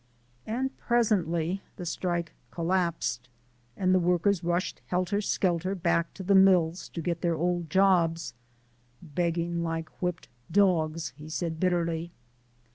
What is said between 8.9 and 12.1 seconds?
"Begging like whipped dogs," he said bitterly.